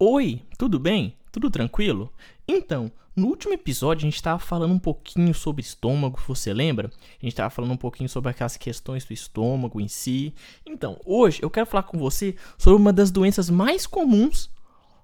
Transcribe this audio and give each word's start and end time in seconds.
Oi, 0.00 0.42
tudo 0.56 0.78
bem? 0.78 1.16
Tudo 1.32 1.50
tranquilo? 1.50 2.12
Então, 2.46 2.88
no 3.16 3.26
último 3.26 3.52
episódio 3.52 4.02
a 4.02 4.08
gente 4.08 4.14
estava 4.14 4.38
falando 4.38 4.72
um 4.72 4.78
pouquinho 4.78 5.34
sobre 5.34 5.60
estômago, 5.60 6.20
você 6.24 6.54
lembra? 6.54 6.86
A 6.86 7.24
gente 7.26 7.32
estava 7.32 7.50
falando 7.50 7.72
um 7.72 7.76
pouquinho 7.76 8.08
sobre 8.08 8.30
aquelas 8.30 8.56
questões 8.56 9.04
do 9.04 9.12
estômago 9.12 9.80
em 9.80 9.88
si. 9.88 10.32
Então, 10.64 11.00
hoje 11.04 11.40
eu 11.42 11.50
quero 11.50 11.66
falar 11.66 11.82
com 11.82 11.98
você 11.98 12.36
sobre 12.56 12.80
uma 12.80 12.92
das 12.92 13.10
doenças 13.10 13.50
mais 13.50 13.88
comuns 13.88 14.48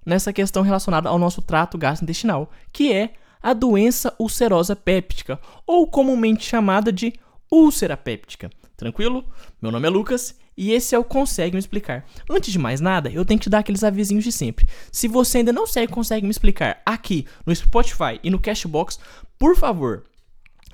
nessa 0.07 0.33
questão 0.33 0.63
relacionada 0.63 1.09
ao 1.09 1.19
nosso 1.19 1.43
trato 1.43 1.77
gastrointestinal, 1.77 2.49
que 2.73 2.93
é 2.93 3.15
a 3.43 3.53
doença 3.53 4.15
ulcerosa 4.17 4.77
péptica, 4.77 5.41
ou 5.67 5.89
comumente 5.89 6.45
chamada 6.45 6.93
de 6.93 7.13
úlcera 7.51 7.97
péptica. 7.97 8.49
Tranquilo? 8.77 9.25
Meu 9.63 9.71
nome 9.71 9.87
é 9.87 9.91
Lucas 9.91 10.35
e 10.57 10.73
esse 10.73 10.95
é 10.95 10.99
o 10.99 11.05
Consegue 11.05 11.55
Me 11.55 11.61
Explicar. 11.61 12.05
Antes 12.29 12.53
de 12.53 12.59
mais 12.59 12.81
nada, 12.81 13.11
eu 13.11 13.25
tenho 13.25 13.39
que 13.39 13.45
te 13.45 13.51
dar 13.51 13.61
aqueles 13.61 13.85
avisinhos 13.85 14.25
de 14.25 14.33
sempre. 14.33 14.67
Se 14.91 15.09
você 15.09 15.39
ainda 15.39 15.53
não 15.53 15.67
segue 15.67 15.93
Consegue 15.93 16.27
Me 16.27 16.31
Explicar 16.31 16.81
aqui 16.85 17.27
no 17.47 17.55
Spotify 17.55 18.19
e 18.23 18.31
no 18.31 18.39
Cashbox, 18.39 18.99
por 19.39 19.57
favor, 19.57 20.05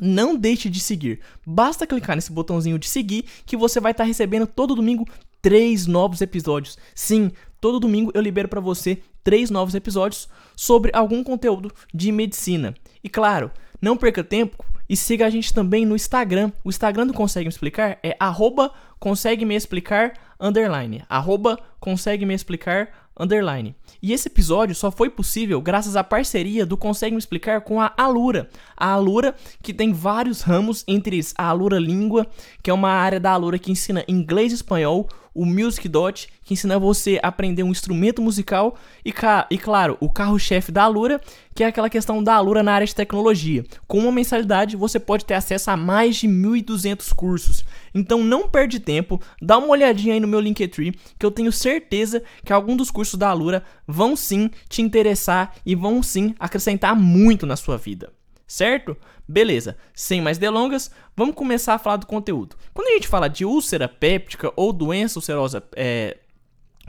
não 0.00 0.34
deixe 0.36 0.70
de 0.70 0.80
seguir. 0.80 1.20
Basta 1.46 1.86
clicar 1.86 2.16
nesse 2.16 2.32
botãozinho 2.32 2.78
de 2.78 2.88
seguir 2.88 3.24
que 3.44 3.56
você 3.56 3.80
vai 3.80 3.92
estar 3.92 4.04
recebendo 4.04 4.46
todo 4.46 4.74
domingo 4.74 5.06
três 5.42 5.86
novos 5.86 6.20
episódios. 6.20 6.78
Sim, 6.94 7.30
todo 7.60 7.80
domingo 7.80 8.10
eu 8.14 8.22
libero 8.22 8.48
para 8.48 8.60
você 8.60 9.02
três 9.22 9.50
novos 9.50 9.74
episódios 9.74 10.28
sobre 10.56 10.90
algum 10.94 11.22
conteúdo 11.22 11.72
de 11.92 12.10
medicina. 12.10 12.74
E 13.04 13.08
claro, 13.08 13.50
não 13.80 13.96
perca 13.96 14.24
tempo 14.24 14.64
e 14.90 14.96
siga 14.96 15.24
a 15.24 15.30
gente 15.30 15.54
também 15.54 15.86
no 15.86 15.94
Instagram. 15.94 16.50
O 16.64 16.68
Instagram 16.68 17.06
do 17.06 17.12
Consegue 17.12 17.46
Me 17.46 17.50
Explicar 17.50 18.00
é 18.02 18.16
arroba 18.18 18.72
consegue 18.98 19.44
me 19.44 19.54
explicar 19.54 20.14
underline. 20.38 21.04
Arroba 21.08 21.56
consegue 21.78 22.26
me 22.26 22.34
explicar 22.34 22.88
underline. 23.16 23.76
E 24.02 24.12
esse 24.12 24.26
episódio 24.26 24.74
só 24.74 24.90
foi 24.90 25.08
possível 25.08 25.60
graças 25.60 25.94
à 25.94 26.02
parceria 26.02 26.66
do 26.66 26.76
Consegue 26.76 27.14
Me 27.14 27.20
Explicar 27.20 27.60
com 27.60 27.80
a 27.80 27.92
Alura. 27.96 28.50
A 28.76 28.92
Alura 28.92 29.36
que 29.62 29.72
tem 29.72 29.92
vários 29.92 30.40
ramos, 30.40 30.82
entre 30.88 31.16
eles 31.16 31.32
a 31.38 31.46
Alura 31.46 31.78
Língua, 31.78 32.26
que 32.60 32.68
é 32.68 32.74
uma 32.74 32.90
área 32.90 33.20
da 33.20 33.30
Alura 33.30 33.60
que 33.60 33.70
ensina 33.70 34.04
inglês 34.08 34.50
e 34.50 34.56
espanhol, 34.56 35.08
o 35.34 35.44
Music 35.44 35.88
Dot, 35.88 36.28
que 36.44 36.54
ensina 36.54 36.78
você 36.78 37.20
a 37.22 37.28
aprender 37.28 37.62
um 37.62 37.70
instrumento 37.70 38.20
musical, 38.20 38.76
e, 39.04 39.12
e 39.50 39.58
claro, 39.58 39.96
o 40.00 40.10
carro-chefe 40.10 40.72
da 40.72 40.84
Alura, 40.84 41.20
que 41.54 41.64
é 41.64 41.66
aquela 41.66 41.90
questão 41.90 42.22
da 42.22 42.34
Alura 42.34 42.62
na 42.62 42.72
área 42.72 42.86
de 42.86 42.94
tecnologia. 42.94 43.64
Com 43.86 43.98
uma 43.98 44.12
mensalidade, 44.12 44.76
você 44.76 44.98
pode 44.98 45.24
ter 45.24 45.34
acesso 45.34 45.70
a 45.70 45.76
mais 45.76 46.16
de 46.16 46.28
1.200 46.28 47.14
cursos. 47.14 47.64
Então 47.94 48.22
não 48.22 48.48
perde 48.48 48.80
tempo, 48.80 49.20
dá 49.40 49.58
uma 49.58 49.68
olhadinha 49.68 50.14
aí 50.14 50.20
no 50.20 50.28
meu 50.28 50.40
Linktree, 50.40 50.94
que 51.18 51.26
eu 51.26 51.30
tenho 51.30 51.52
certeza 51.52 52.22
que 52.44 52.52
algum 52.52 52.76
dos 52.76 52.90
cursos 52.90 53.18
da 53.18 53.28
Alura 53.28 53.62
vão 53.86 54.14
sim 54.14 54.50
te 54.68 54.82
interessar 54.82 55.54
e 55.64 55.74
vão 55.74 56.02
sim 56.02 56.34
acrescentar 56.38 56.94
muito 56.94 57.46
na 57.46 57.56
sua 57.56 57.76
vida 57.76 58.12
certo? 58.50 58.96
Beleza, 59.28 59.76
sem 59.94 60.20
mais 60.20 60.36
delongas, 60.36 60.90
vamos 61.16 61.36
começar 61.36 61.74
a 61.74 61.78
falar 61.78 61.98
do 61.98 62.06
conteúdo. 62.06 62.56
Quando 62.74 62.88
a 62.88 62.94
gente 62.94 63.06
fala 63.06 63.28
de 63.28 63.44
úlcera 63.44 63.88
péptica 63.88 64.52
ou 64.56 64.72
doença 64.72 65.20
ulcerosa 65.20 65.62
é, 65.76 66.18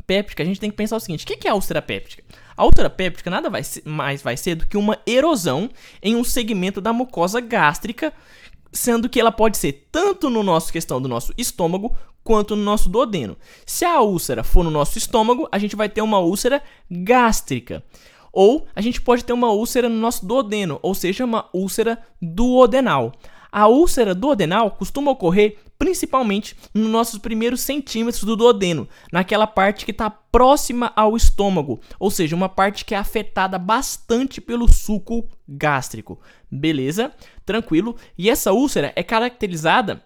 péptica, 0.08 0.42
a 0.42 0.46
gente 0.46 0.60
tem 0.60 0.72
que 0.72 0.76
pensar 0.76 0.96
o 0.96 1.00
seguinte: 1.00 1.24
o 1.24 1.28
que 1.28 1.48
é 1.48 1.52
a 1.52 1.54
úlcera 1.54 1.80
péptica? 1.80 2.24
A 2.58 2.66
úlcera 2.66 2.90
péptica 2.90 3.30
nada 3.30 3.48
mais 3.86 4.22
vai 4.24 4.36
ser 4.36 4.56
do 4.56 4.66
que 4.66 4.76
uma 4.76 4.98
erosão 5.06 5.70
em 6.02 6.16
um 6.16 6.24
segmento 6.24 6.82
da 6.82 6.92
mucosa 6.92 7.40
gástrica, 7.40 8.12
sendo 8.74 9.08
que 9.08 9.20
ela 9.20 9.32
pode 9.32 9.56
ser 9.60 9.88
tanto 9.92 10.32
no 10.32 10.42
nosso 10.42 10.74
questão 10.74 11.00
do 11.00 11.08
nosso 11.08 11.32
estômago 11.38 11.96
quanto 12.24 12.56
no 12.56 12.64
nosso 12.64 12.90
duodeno. 12.90 13.38
Se 13.68 13.86
a 13.86 14.02
úlcera 14.02 14.44
for 14.44 14.64
no 14.64 14.72
nosso 14.72 14.98
estômago, 14.98 15.48
a 15.52 15.60
gente 15.60 15.76
vai 15.76 15.90
ter 15.90 16.02
uma 16.02 16.18
úlcera 16.18 16.64
gástrica. 16.90 17.84
Ou 18.32 18.68
a 18.76 18.82
gente 18.82 19.02
pode 19.02 19.26
ter 19.26 19.34
uma 19.34 19.52
úlcera 19.52 19.90
no 19.90 19.96
nosso 19.96 20.26
duodeno, 20.26 20.80
ou 20.82 20.96
seja, 20.96 21.26
uma 21.26 21.50
úlcera 21.54 21.98
duodenal. 22.22 23.12
A 23.52 23.68
úlcera 23.68 24.16
duodenal 24.16 24.72
costuma 24.72 25.12
ocorrer 25.12 25.58
principalmente 25.78 26.56
nos 26.74 26.90
nossos 26.90 27.18
primeiros 27.18 27.62
centímetros 27.62 28.24
do 28.24 28.36
duodeno, 28.36 28.88
naquela 29.12 29.48
parte 29.48 29.84
que 29.84 29.90
está 29.92 30.10
próxima 30.10 30.94
ao 30.96 31.18
estômago, 31.18 31.82
ou 32.00 32.12
seja, 32.12 32.36
uma 32.36 32.48
parte 32.48 32.86
que 32.86 32.94
é 32.94 32.98
afetada 32.98 33.58
bastante 33.58 34.40
pelo 34.40 34.72
suco 34.72 35.28
gástrico. 35.50 36.20
Beleza? 36.50 37.12
Tranquilo? 37.46 37.96
E 38.18 38.30
essa 38.30 38.54
úlcera 38.54 38.94
é 38.96 39.04
caracterizada 39.04 40.02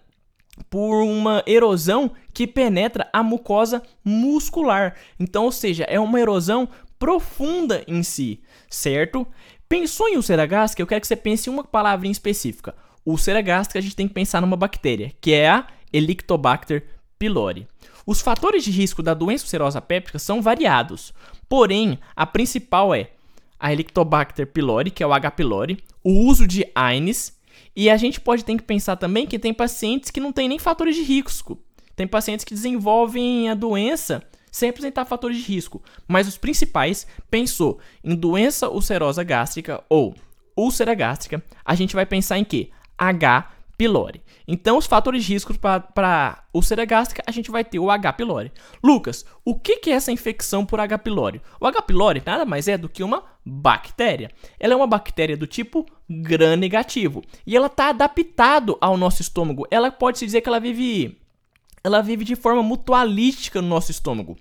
por 0.70 1.02
uma 1.02 1.42
erosão 1.46 2.10
que 2.32 2.46
penetra 2.46 3.08
a 3.12 3.22
mucosa 3.22 3.82
muscular. 4.04 4.96
Então, 5.20 5.44
ou 5.44 5.52
seja, 5.52 5.84
é 5.84 6.00
uma 6.00 6.18
erosão 6.18 6.68
profunda 6.98 7.84
em 7.86 8.02
si, 8.02 8.40
certo? 8.70 9.26
Pensou 9.68 10.08
em 10.08 10.16
úlcera 10.16 10.46
gástrica? 10.46 10.82
Eu 10.82 10.86
quero 10.86 11.00
que 11.00 11.06
você 11.06 11.16
pense 11.16 11.48
em 11.48 11.52
uma 11.52 11.64
palavrinha 11.64 12.12
específica. 12.12 12.74
Úlcera 13.04 13.40
gástrica, 13.40 13.78
a 13.78 13.82
gente 13.82 13.96
tem 13.96 14.08
que 14.08 14.14
pensar 14.14 14.40
numa 14.40 14.56
bactéria, 14.56 15.12
que 15.20 15.32
é 15.32 15.48
a 15.48 15.66
Helicobacter 15.92 16.84
pylori. 17.18 17.66
Os 18.06 18.20
fatores 18.20 18.64
de 18.64 18.70
risco 18.70 19.02
da 19.02 19.14
doença 19.14 19.44
ulcerosa 19.44 19.80
péptica 19.80 20.18
são 20.18 20.40
variados, 20.40 21.12
porém, 21.48 21.98
a 22.14 22.24
principal 22.24 22.94
é 22.94 23.10
a 23.58 23.72
Helicobacter 23.72 24.46
pylori, 24.46 24.90
que 24.90 25.02
é 25.02 25.06
o 25.06 25.12
H. 25.12 25.30
pylori, 25.32 25.78
o 26.04 26.12
uso 26.26 26.46
de 26.46 26.64
AINES, 26.74 27.36
e 27.74 27.90
a 27.90 27.96
gente 27.96 28.20
pode 28.20 28.44
ter 28.44 28.56
que 28.56 28.62
pensar 28.62 28.96
também 28.96 29.26
que 29.26 29.38
tem 29.38 29.52
pacientes 29.52 30.10
que 30.10 30.20
não 30.20 30.32
têm 30.32 30.48
nem 30.48 30.58
fatores 30.58 30.94
de 30.94 31.02
risco. 31.02 31.58
Tem 31.94 32.06
pacientes 32.06 32.44
que 32.44 32.54
desenvolvem 32.54 33.50
a 33.50 33.54
doença 33.54 34.22
sem 34.56 34.70
apresentar 34.70 35.04
fatores 35.04 35.36
de 35.36 35.42
risco, 35.42 35.82
mas 36.08 36.26
os 36.26 36.38
principais, 36.38 37.06
pensou 37.30 37.78
em 38.02 38.14
doença 38.14 38.70
ulcerosa 38.70 39.22
gástrica 39.22 39.84
ou 39.86 40.14
úlcera 40.56 40.94
gástrica, 40.94 41.44
a 41.62 41.74
gente 41.74 41.94
vai 41.94 42.06
pensar 42.06 42.38
em 42.38 42.44
que? 42.44 42.70
H. 42.96 43.50
pylori. 43.76 44.22
Então, 44.48 44.78
os 44.78 44.86
fatores 44.86 45.26
de 45.26 45.34
risco 45.34 45.52
para 45.58 46.42
úlcera 46.54 46.86
gástrica, 46.86 47.22
a 47.26 47.30
gente 47.30 47.50
vai 47.50 47.62
ter 47.62 47.78
o 47.78 47.90
H. 47.90 48.14
pylori. 48.14 48.50
Lucas, 48.82 49.26
o 49.44 49.54
que, 49.54 49.76
que 49.76 49.90
é 49.90 49.92
essa 49.92 50.10
infecção 50.10 50.64
por 50.64 50.80
H. 50.80 50.96
pylori? 50.96 51.42
O 51.60 51.66
H. 51.66 51.82
pylori 51.82 52.22
nada 52.24 52.46
mais 52.46 52.66
é 52.66 52.78
do 52.78 52.88
que 52.88 53.02
uma 53.02 53.24
bactéria. 53.44 54.30
Ela 54.58 54.72
é 54.72 54.76
uma 54.76 54.86
bactéria 54.86 55.36
do 55.36 55.46
tipo 55.46 55.84
gram 56.08 56.56
negativo 56.56 57.22
e 57.46 57.54
ela 57.54 57.66
está 57.66 57.90
adaptado 57.90 58.78
ao 58.80 58.96
nosso 58.96 59.20
estômago. 59.20 59.66
Ela 59.70 59.92
pode 59.92 60.18
se 60.18 60.24
dizer 60.24 60.40
que 60.40 60.48
ela 60.48 60.58
vive 60.58 61.20
ela 61.86 62.02
vive 62.02 62.24
de 62.24 62.34
forma 62.34 62.64
mutualística 62.64 63.62
no 63.62 63.68
nosso 63.68 63.92
estômago. 63.92 64.36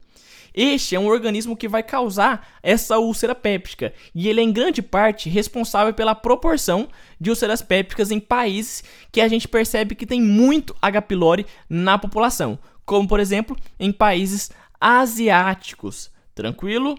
Este 0.58 0.96
é 0.96 1.00
um 1.00 1.08
organismo 1.08 1.58
que 1.58 1.68
vai 1.68 1.84
causar 1.84 2.48
essa 2.64 2.98
úlcera 2.98 3.36
péptica 3.36 3.94
e 4.14 4.30
ele 4.30 4.40
é 4.40 4.44
em 4.44 4.54
grande 4.54 4.82
parte 4.82 5.30
responsável 5.30 5.94
pela 5.94 6.16
proporção 6.16 6.88
de 7.20 7.30
úlceras 7.30 7.62
pépticas 7.62 8.10
em 8.10 8.22
países 8.22 8.82
que 9.12 9.20
a 9.20 9.28
gente 9.28 9.50
percebe 9.50 9.96
que 9.96 10.06
tem 10.06 10.22
muito 10.22 10.74
H. 10.82 11.02
pylori 11.02 11.46
na 11.70 11.98
população, 11.98 12.58
como 12.86 13.06
por 13.06 13.20
exemplo 13.20 13.58
em 13.78 13.92
países 13.92 14.50
asiáticos. 14.80 16.10
Tranquilo? 16.34 16.98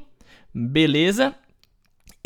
Beleza? 0.54 1.34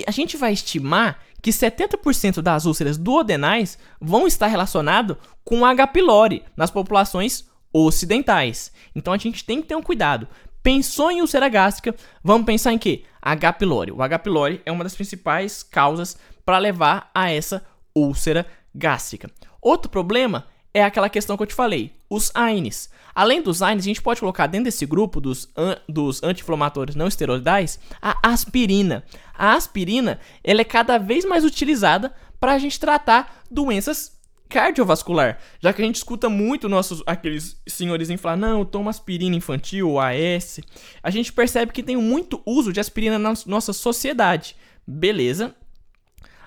A 0.04 0.10
gente 0.10 0.36
vai 0.36 0.52
estimar 0.52 1.22
que 1.40 1.52
70% 1.52 2.42
das 2.42 2.66
úlceras 2.66 2.98
duodenais 2.98 3.78
vão 4.00 4.26
estar 4.26 4.48
relacionado 4.48 5.16
com 5.44 5.64
H. 5.64 5.86
pylori 5.86 6.42
nas 6.56 6.72
populações 6.72 7.48
ocidentais. 7.72 8.72
Então 8.96 9.12
a 9.12 9.16
gente 9.16 9.44
tem 9.44 9.62
que 9.62 9.68
ter 9.68 9.76
um 9.76 9.82
cuidado. 9.82 10.26
Pensou 10.62 11.10
em 11.10 11.22
úlcera 11.22 11.48
gástrica, 11.48 11.94
vamos 12.22 12.44
pensar 12.44 12.72
em 12.72 12.78
quê? 12.78 13.04
H. 13.22 13.54
pylori. 13.54 13.92
O 13.92 14.02
H. 14.02 14.18
pylori 14.18 14.60
é 14.66 14.70
uma 14.70 14.84
das 14.84 14.94
principais 14.94 15.62
causas 15.62 16.18
para 16.44 16.58
levar 16.58 17.10
a 17.14 17.30
essa 17.30 17.64
úlcera 17.94 18.46
gástrica. 18.74 19.30
Outro 19.60 19.90
problema 19.90 20.46
é 20.74 20.84
aquela 20.84 21.08
questão 21.08 21.36
que 21.36 21.42
eu 21.42 21.46
te 21.46 21.54
falei, 21.54 21.92
os 22.08 22.30
AINES. 22.34 22.90
Além 23.14 23.42
dos 23.42 23.62
AINES, 23.62 23.84
a 23.84 23.88
gente 23.88 24.02
pode 24.02 24.20
colocar 24.20 24.46
dentro 24.46 24.66
desse 24.66 24.86
grupo 24.86 25.20
dos, 25.20 25.48
an 25.56 25.76
dos 25.88 26.22
anti-inflamatórios 26.22 26.94
não 26.94 27.08
esteroidais 27.08 27.80
a 28.00 28.16
aspirina. 28.22 29.02
A 29.36 29.54
aspirina 29.54 30.20
ela 30.44 30.60
é 30.60 30.64
cada 30.64 30.98
vez 30.98 31.24
mais 31.24 31.44
utilizada 31.44 32.12
para 32.38 32.52
a 32.52 32.58
gente 32.58 32.78
tratar 32.78 33.42
doenças 33.50 34.19
cardiovascular, 34.50 35.38
já 35.60 35.72
que 35.72 35.80
a 35.80 35.84
gente 35.84 35.96
escuta 35.96 36.28
muito 36.28 36.68
nossos 36.68 37.02
aqueles 37.06 37.60
senhores 37.66 38.10
em 38.10 38.16
falar, 38.16 38.36
não, 38.36 38.64
toma 38.64 38.90
aspirina 38.90 39.36
infantil, 39.36 39.98
AS. 39.98 40.60
A 41.02 41.08
gente 41.08 41.32
percebe 41.32 41.72
que 41.72 41.82
tem 41.82 41.96
muito 41.96 42.42
uso 42.44 42.72
de 42.72 42.80
aspirina 42.80 43.18
na 43.18 43.32
nossa 43.46 43.72
sociedade. 43.72 44.56
Beleza? 44.84 45.54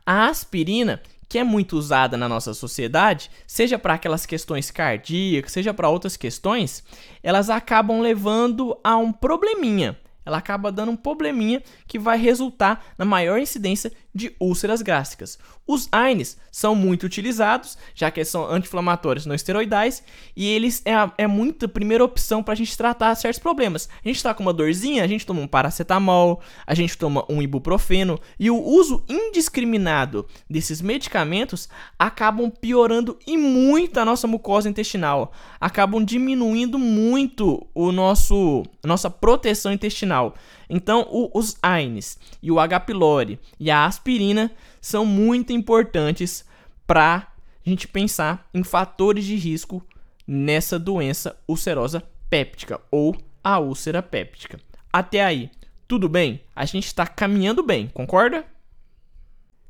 A 0.05 0.27
aspirina, 0.27 1.01
que 1.29 1.39
é 1.39 1.43
muito 1.43 1.77
usada 1.77 2.17
na 2.17 2.27
nossa 2.27 2.53
sociedade, 2.53 3.31
seja 3.47 3.79
para 3.79 3.93
aquelas 3.93 4.25
questões 4.25 4.69
cardíacas, 4.69 5.53
seja 5.53 5.73
para 5.73 5.89
outras 5.89 6.17
questões, 6.17 6.83
elas 7.23 7.49
acabam 7.49 8.01
levando 8.01 8.77
a 8.83 8.97
um 8.97 9.13
probleminha. 9.13 9.97
Ela 10.25 10.37
acaba 10.37 10.71
dando 10.71 10.91
um 10.91 10.95
probleminha 10.95 11.61
que 11.87 11.99
vai 11.99 12.17
resultar 12.17 12.85
na 12.97 13.05
maior 13.05 13.39
incidência 13.39 13.91
de 14.13 14.35
úlceras 14.39 14.81
gástricas. 14.81 15.39
Os 15.65 15.87
AINES 15.91 16.37
são 16.51 16.75
muito 16.75 17.05
utilizados, 17.05 17.77
já 17.95 18.11
que 18.11 18.23
são 18.23 18.45
anti-inflamatórios 18.45 19.25
não 19.25 19.33
esteroidais, 19.33 20.03
e 20.35 20.47
eles 20.47 20.81
é, 20.85 20.93
a, 20.93 21.11
é 21.17 21.27
primeira 21.67 22.03
opção 22.03 22.43
para 22.43 22.53
a 22.53 22.55
gente 22.55 22.77
tratar 22.77 23.15
certos 23.15 23.41
problemas. 23.41 23.89
A 24.03 24.07
gente 24.07 24.17
está 24.17 24.33
com 24.33 24.43
uma 24.43 24.53
dorzinha, 24.53 25.03
a 25.03 25.07
gente 25.07 25.25
toma 25.25 25.41
um 25.41 25.47
paracetamol, 25.47 26.41
a 26.67 26.73
gente 26.73 26.97
toma 26.97 27.25
um 27.29 27.41
ibuprofeno, 27.41 28.19
e 28.39 28.51
o 28.51 28.61
uso 28.61 29.03
indiscriminado 29.07 30.27
desses 30.49 30.81
medicamentos 30.81 31.69
acabam 31.97 32.51
piorando 32.51 33.17
e 33.25 33.37
muito 33.37 33.99
a 33.99 34.05
nossa 34.05 34.27
mucosa 34.27 34.69
intestinal, 34.69 35.31
acabam 35.59 36.03
diminuindo 36.03 36.77
muito 36.77 37.65
o 37.73 37.91
nosso 37.91 38.63
a 38.83 38.87
nossa 38.87 39.09
proteção 39.09 39.71
intestinal. 39.71 40.35
Então, 40.69 41.07
o, 41.09 41.29
os 41.37 41.57
AINES 41.61 42.17
e 42.41 42.51
o 42.51 42.59
H. 42.59 42.79
pylori 42.81 43.39
e 43.59 43.69
a 43.69 43.85
aspirina 43.85 44.51
são 44.81 45.05
muito 45.05 45.53
importantes 45.53 46.45
para 46.85 47.27
a 47.65 47.69
gente 47.69 47.87
pensar 47.87 48.49
em 48.53 48.63
fatores 48.63 49.25
de 49.25 49.35
risco 49.35 49.85
nessa 50.27 50.79
doença 50.79 51.37
ulcerosa 51.47 52.03
péptica 52.29 52.81
ou 52.91 53.15
a 53.43 53.59
úlcera 53.59 54.01
péptica. 54.01 54.59
Até 54.91 55.23
aí, 55.23 55.49
tudo 55.87 56.07
bem? 56.07 56.41
A 56.55 56.65
gente 56.65 56.87
está 56.87 57.05
caminhando 57.05 57.61
bem, 57.61 57.87
concorda? 57.87 58.45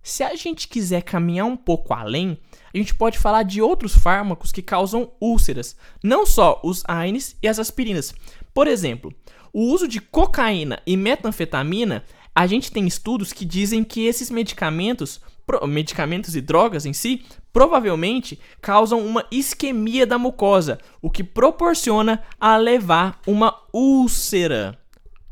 Se 0.02 0.22
a 0.22 0.36
gente 0.36 0.68
quiser 0.68 1.02
caminhar 1.02 1.46
um 1.46 1.56
pouco 1.56 1.94
além, 1.94 2.38
a 2.74 2.78
gente 2.78 2.94
pode 2.94 3.18
falar 3.18 3.44
de 3.44 3.62
outros 3.62 3.98
fármacos 3.98 4.52
que 4.52 4.62
causam 4.62 5.12
úlceras, 5.20 5.78
não 6.04 6.26
só 6.26 6.60
os 6.64 6.84
AINES 6.88 7.38
e 7.42 7.48
as 7.48 7.58
aspirinas. 7.58 8.14
Por 8.54 8.68
exemplo, 8.68 9.14
o 9.54 9.72
uso 9.72 9.88
de 9.88 10.02
cocaína 10.02 10.82
e 10.86 10.98
metanfetamina, 10.98 12.04
a 12.36 12.48
gente 12.48 12.72
tem 12.72 12.88
estudos 12.88 13.32
que 13.32 13.46
dizem 13.46 13.84
que 13.84 14.06
esses 14.06 14.32
medicamentos, 14.32 15.22
medicamentos 15.68 16.36
e 16.36 16.42
drogas 16.42 16.88
em 16.88 16.94
si, 16.94 17.24
provavelmente 17.54 18.40
causam 18.60 19.06
uma 19.06 19.24
isquemia 19.30 20.08
da 20.08 20.18
mucosa, 20.18 20.80
o 21.00 21.12
que 21.12 21.24
proporciona 21.24 22.24
a 22.40 22.58
levar 22.58 23.22
uma 23.28 23.56
úlcera. 23.72 24.80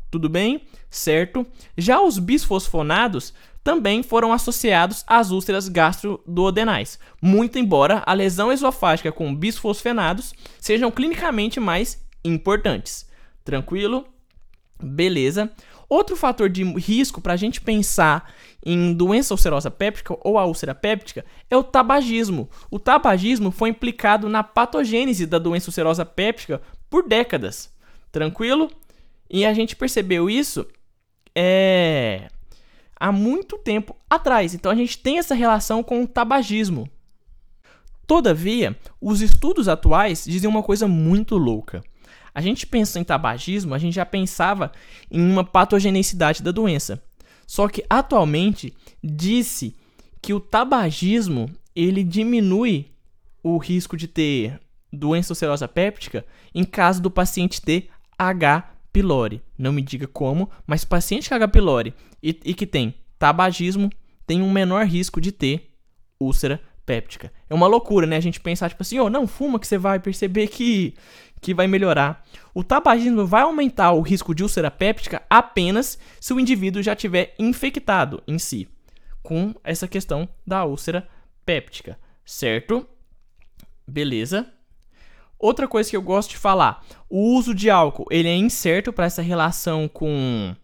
Tudo 0.08 0.28
bem? 0.28 0.62
Certo? 0.88 1.44
Já 1.76 2.00
os 2.00 2.18
bisfosfonados 2.20 3.34
também 3.64 4.02
foram 4.02 4.32
associados 4.32 5.04
às 5.06 5.30
úlceras 5.30 5.68
gastroduodenais, 5.68 6.98
muito 7.20 7.58
embora 7.58 8.02
a 8.06 8.12
lesão 8.12 8.52
esofágica 8.52 9.10
com 9.10 9.34
bisfosfenados 9.34 10.32
sejam 10.60 10.90
clinicamente 10.90 11.58
mais 11.58 12.04
importantes. 12.24 13.08
Tranquilo? 13.44 14.11
Beleza. 14.82 15.50
Outro 15.88 16.16
fator 16.16 16.48
de 16.48 16.64
risco 16.64 17.20
para 17.20 17.34
a 17.34 17.36
gente 17.36 17.60
pensar 17.60 18.32
em 18.64 18.94
doença 18.94 19.34
ulcerosa 19.34 19.70
péptica 19.70 20.16
ou 20.22 20.38
a 20.38 20.46
úlcera 20.46 20.74
péptica 20.74 21.24
é 21.50 21.56
o 21.56 21.62
tabagismo. 21.62 22.48
O 22.70 22.78
tabagismo 22.78 23.50
foi 23.50 23.70
implicado 23.70 24.28
na 24.28 24.42
patogênese 24.42 25.26
da 25.26 25.38
doença 25.38 25.68
ulcerosa 25.68 26.06
péptica 26.06 26.62
por 26.88 27.06
décadas. 27.06 27.70
Tranquilo? 28.10 28.70
E 29.28 29.44
a 29.44 29.52
gente 29.52 29.76
percebeu 29.76 30.30
isso 30.30 30.66
é, 31.34 32.28
há 32.96 33.10
muito 33.10 33.58
tempo 33.58 33.96
atrás. 34.08 34.54
Então 34.54 34.70
a 34.70 34.74
gente 34.74 34.98
tem 34.98 35.18
essa 35.18 35.34
relação 35.34 35.82
com 35.82 36.02
o 36.02 36.06
tabagismo. 36.06 36.88
Todavia, 38.06 38.76
os 39.00 39.20
estudos 39.20 39.68
atuais 39.68 40.24
dizem 40.26 40.48
uma 40.48 40.62
coisa 40.62 40.86
muito 40.86 41.36
louca. 41.36 41.82
A 42.34 42.40
gente 42.40 42.66
pensa 42.66 42.98
em 42.98 43.04
tabagismo, 43.04 43.74
a 43.74 43.78
gente 43.78 43.94
já 43.94 44.06
pensava 44.06 44.72
em 45.10 45.20
uma 45.20 45.44
patogenicidade 45.44 46.42
da 46.42 46.50
doença. 46.50 47.02
Só 47.46 47.68
que 47.68 47.84
atualmente 47.88 48.72
disse 49.02 49.74
que 50.20 50.32
o 50.32 50.40
tabagismo 50.40 51.50
ele 51.74 52.02
diminui 52.02 52.90
o 53.42 53.58
risco 53.58 53.96
de 53.96 54.06
ter 54.06 54.60
doença 54.92 55.32
ulcerosa 55.32 55.66
péptica 55.66 56.24
em 56.54 56.64
caso 56.64 57.02
do 57.02 57.10
paciente 57.10 57.60
ter 57.60 57.88
H. 58.18 58.70
pylori. 58.92 59.42
Não 59.58 59.72
me 59.72 59.82
diga 59.82 60.06
como, 60.06 60.50
mas 60.66 60.84
paciente 60.84 61.28
com 61.28 61.34
H. 61.34 61.48
pylori 61.48 61.94
e, 62.22 62.38
e 62.44 62.54
que 62.54 62.66
tem 62.66 62.94
tabagismo 63.18 63.90
tem 64.26 64.42
um 64.42 64.50
menor 64.50 64.86
risco 64.86 65.20
de 65.20 65.32
ter 65.32 65.72
úlcera 66.20 66.60
péptica. 66.84 67.32
É 67.48 67.54
uma 67.54 67.66
loucura, 67.66 68.06
né? 68.06 68.16
A 68.16 68.20
gente 68.20 68.40
pensar, 68.40 68.68
tipo 68.68 68.82
assim, 68.82 68.98
oh, 68.98 69.08
não, 69.08 69.26
fuma 69.26 69.58
que 69.58 69.66
você 69.66 69.78
vai 69.78 70.00
perceber 70.00 70.48
que, 70.48 70.94
que 71.42 71.52
vai 71.52 71.66
melhorar. 71.66 72.24
O 72.54 72.62
tabagismo 72.62 73.26
vai 73.26 73.42
aumentar 73.42 73.92
o 73.92 74.00
risco 74.00 74.34
de 74.34 74.44
úlcera 74.44 74.70
péptica 74.70 75.20
apenas 75.28 75.98
se 76.20 76.32
o 76.32 76.40
indivíduo 76.40 76.82
já 76.82 76.94
tiver 76.94 77.34
infectado 77.38 78.22
em 78.26 78.38
si 78.38 78.68
com 79.22 79.54
essa 79.62 79.86
questão 79.86 80.28
da 80.46 80.64
úlcera 80.64 81.08
péptica, 81.44 81.98
certo? 82.24 82.86
Beleza? 83.86 84.46
Outra 85.38 85.66
coisa 85.66 85.90
que 85.90 85.96
eu 85.96 86.02
gosto 86.02 86.30
de 86.30 86.36
falar, 86.36 86.84
o 87.10 87.36
uso 87.36 87.52
de 87.52 87.68
álcool, 87.68 88.06
ele 88.10 88.28
é 88.28 88.36
incerto 88.36 88.92
para 88.92 89.06
essa 89.06 89.20
relação 89.20 89.88
com 89.88 90.54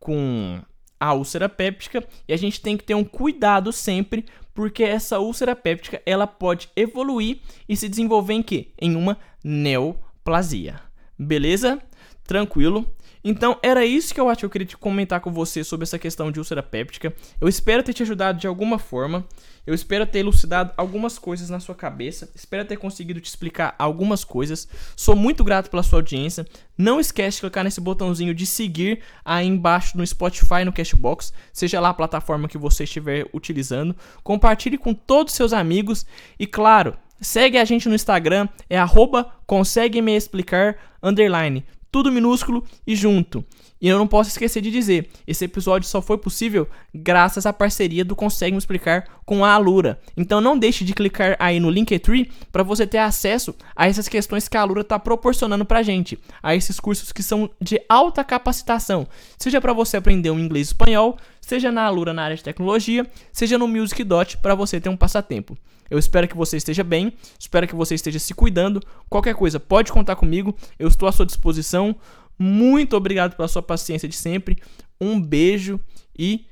com 0.00 0.60
a 1.00 1.14
úlcera 1.14 1.48
péptica 1.48 2.06
e 2.28 2.32
a 2.32 2.36
gente 2.36 2.60
tem 2.60 2.76
que 2.76 2.84
ter 2.84 2.94
um 2.94 3.04
cuidado 3.04 3.72
sempre 3.72 4.24
porque 4.54 4.84
essa 4.84 5.18
úlcera 5.18 5.56
péptica 5.56 6.00
ela 6.06 6.26
pode 6.26 6.70
evoluir 6.76 7.40
e 7.68 7.76
se 7.76 7.88
desenvolver 7.88 8.34
em 8.34 8.42
quê? 8.42 8.68
Em 8.80 8.94
uma 8.94 9.18
neoplasia. 10.24 10.80
Beleza? 11.18 11.80
Tranquilo? 12.24 12.90
Então 13.26 13.58
era 13.62 13.86
isso 13.86 14.12
que 14.12 14.20
eu 14.20 14.28
acho 14.28 14.40
que 14.40 14.44
eu 14.44 14.50
queria 14.50 14.66
te 14.66 14.76
comentar 14.76 15.18
com 15.20 15.32
você 15.32 15.64
sobre 15.64 15.84
essa 15.84 15.98
questão 15.98 16.30
de 16.30 16.38
úlcera 16.38 16.62
péptica. 16.62 17.14
Eu 17.40 17.48
espero 17.48 17.82
ter 17.82 17.94
te 17.94 18.02
ajudado 18.02 18.38
de 18.38 18.46
alguma 18.46 18.78
forma. 18.78 19.26
Eu 19.66 19.74
espero 19.74 20.06
ter 20.06 20.18
elucidado 20.18 20.72
algumas 20.76 21.18
coisas 21.18 21.48
na 21.48 21.58
sua 21.58 21.74
cabeça. 21.74 22.30
Espero 22.34 22.66
ter 22.66 22.76
conseguido 22.76 23.20
te 23.20 23.26
explicar 23.26 23.74
algumas 23.78 24.24
coisas. 24.24 24.68
Sou 24.94 25.16
muito 25.16 25.42
grato 25.42 25.70
pela 25.70 25.82
sua 25.82 26.00
audiência. 26.00 26.46
Não 26.76 27.00
esquece 27.00 27.36
de 27.36 27.40
clicar 27.42 27.64
nesse 27.64 27.80
botãozinho 27.80 28.34
de 28.34 28.44
seguir 28.44 29.00
aí 29.24 29.46
embaixo 29.46 29.96
no 29.96 30.06
Spotify, 30.06 30.64
no 30.66 30.72
Cashbox, 30.72 31.32
seja 31.50 31.80
lá 31.80 31.90
a 31.90 31.94
plataforma 31.94 32.46
que 32.48 32.58
você 32.58 32.84
estiver 32.84 33.26
utilizando. 33.32 33.96
Compartilhe 34.22 34.76
com 34.76 34.92
todos 34.92 35.32
os 35.32 35.36
seus 35.36 35.54
amigos 35.54 36.04
e 36.38 36.46
claro, 36.46 36.94
segue 37.20 37.58
a 37.58 37.64
gente 37.64 37.88
no 37.88 37.94
Instagram, 37.94 38.48
é 38.68 38.78
arroba 38.78 39.30
consegue 39.46 40.00
me 40.00 40.16
explicar 40.16 40.76
underline 41.02 41.64
tudo 41.94 42.10
minúsculo 42.10 42.64
e 42.84 42.96
junto. 42.96 43.44
E 43.80 43.86
eu 43.86 43.96
não 43.96 44.06
posso 44.08 44.28
esquecer 44.28 44.60
de 44.60 44.68
dizer, 44.68 45.10
esse 45.28 45.44
episódio 45.44 45.88
só 45.88 46.02
foi 46.02 46.18
possível 46.18 46.66
graças 46.92 47.46
à 47.46 47.52
parceria 47.52 48.04
do 48.04 48.16
Consegue 48.16 48.50
Me 48.50 48.58
Explicar 48.58 49.04
com 49.24 49.44
a 49.44 49.52
Alura. 49.52 50.00
Então 50.16 50.40
não 50.40 50.58
deixe 50.58 50.84
de 50.84 50.92
clicar 50.92 51.36
aí 51.38 51.60
no 51.60 51.70
Linktree 51.70 52.32
para 52.50 52.64
você 52.64 52.84
ter 52.84 52.98
acesso 52.98 53.54
a 53.76 53.86
essas 53.86 54.08
questões 54.08 54.48
que 54.48 54.56
a 54.56 54.62
Alura 54.62 54.80
está 54.80 54.98
proporcionando 54.98 55.64
para 55.64 55.84
gente, 55.84 56.18
a 56.42 56.56
esses 56.56 56.80
cursos 56.80 57.12
que 57.12 57.22
são 57.22 57.48
de 57.60 57.80
alta 57.88 58.24
capacitação, 58.24 59.06
seja 59.38 59.60
para 59.60 59.72
você 59.72 59.96
aprender 59.96 60.30
um 60.30 60.40
inglês 60.40 60.68
espanhol, 60.68 61.16
seja 61.44 61.70
na 61.70 61.82
Alura 61.82 62.12
na 62.12 62.22
área 62.22 62.36
de 62.36 62.42
tecnologia, 62.42 63.06
seja 63.32 63.58
no 63.58 63.68
Music 63.68 64.02
Dot 64.02 64.38
para 64.38 64.54
você 64.54 64.80
ter 64.80 64.88
um 64.88 64.96
passatempo. 64.96 65.56
Eu 65.90 65.98
espero 65.98 66.26
que 66.26 66.36
você 66.36 66.56
esteja 66.56 66.82
bem, 66.82 67.12
espero 67.38 67.68
que 67.68 67.74
você 67.74 67.94
esteja 67.94 68.18
se 68.18 68.32
cuidando. 68.32 68.80
Qualquer 69.08 69.34
coisa, 69.34 69.60
pode 69.60 69.92
contar 69.92 70.16
comigo, 70.16 70.56
eu 70.78 70.88
estou 70.88 71.08
à 71.08 71.12
sua 71.12 71.26
disposição. 71.26 71.94
Muito 72.38 72.96
obrigado 72.96 73.36
pela 73.36 73.46
sua 73.46 73.62
paciência 73.62 74.08
de 74.08 74.16
sempre. 74.16 74.56
Um 75.00 75.20
beijo 75.20 75.78
e 76.18 76.46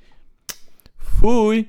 fui! 0.96 1.68